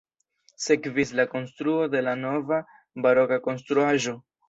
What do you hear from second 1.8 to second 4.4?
de la nova baroka konstruaĵo.